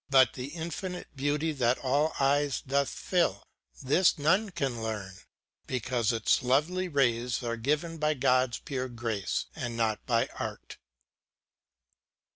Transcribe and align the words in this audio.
But 0.09 0.33
the 0.33 0.47
infinite 0.47 1.15
beauty 1.15 1.51
that 1.51 1.77
all 1.77 2.13
eyes 2.19 2.59
doth 2.61 2.89
fill 2.89 3.33
^ 3.33 3.43
This 3.87 4.17
none 4.17 4.49
can 4.49 4.81
learn! 4.81 5.13
because 5.67 6.11
its 6.11 6.41
lovely 6.41 6.87
rays 6.87 7.43
Are 7.43 7.55
given 7.55 7.99
by 7.99 8.15
God's 8.15 8.57
pure 8.57 8.89
grace^ 8.89 9.45
and 9.55 9.77
not 9.77 10.03
by 10.07 10.27
art. 10.39 10.79